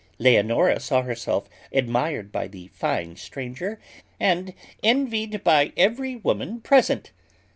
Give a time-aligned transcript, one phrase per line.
[0.17, 3.79] Leonora saw herself admired by the fine stranger,
[4.19, 7.11] and envied by every woman present.